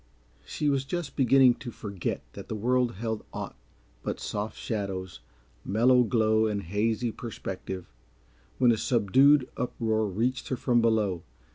[0.47, 3.55] She was just beginning to forget that the world held aught
[4.01, 5.19] but soft shadows,
[5.63, 7.93] mellow glow and hazy perspective,
[8.57, 11.21] when a subdued uproar reached her from below.